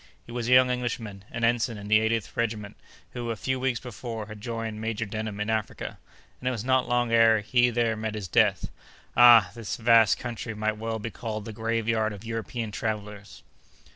He 0.25 0.31
was 0.31 0.49
a 0.49 0.51
young 0.51 0.71
Englishman, 0.71 1.25
an 1.29 1.43
ensign 1.43 1.77
in 1.77 1.87
the 1.87 1.99
80th 1.99 2.35
regiment, 2.35 2.75
who, 3.11 3.29
a 3.29 3.35
few 3.35 3.59
weeks 3.59 3.79
before, 3.79 4.25
had 4.25 4.41
joined 4.41 4.81
Major 4.81 5.05
Denham 5.05 5.39
in 5.39 5.47
Africa, 5.47 5.99
and 6.39 6.47
it 6.47 6.51
was 6.51 6.63
not 6.65 6.89
long 6.89 7.11
ere 7.11 7.41
he 7.41 7.69
there 7.69 7.95
met 7.95 8.15
his 8.15 8.27
death. 8.27 8.71
Ah! 9.15 9.51
this 9.53 9.75
vast 9.77 10.17
country 10.17 10.55
might 10.55 10.77
well 10.77 10.97
be 10.97 11.11
called 11.11 11.45
the 11.45 11.53
graveyard 11.53 12.13
of 12.13 12.25
European 12.25 12.71
travellers." 12.71 13.43